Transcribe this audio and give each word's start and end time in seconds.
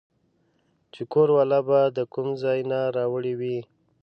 چې 0.93 1.01
کور 1.11 1.27
والا 1.37 1.59
به 1.67 1.79
د 1.97 1.99
کوم 2.13 2.27
ځاے 2.41 2.59
نه 2.71 2.79
راوړې 2.95 3.33
وې 3.39 3.57